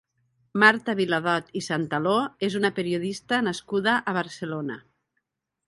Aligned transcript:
Marta 0.61 0.95
Viladot 0.99 1.51
i 1.61 1.63
Santaló 1.65 2.15
és 2.49 2.57
una 2.61 2.73
periodista 2.81 3.43
nascuda 3.51 3.97
a 4.13 4.17
Barcelona. 4.21 4.83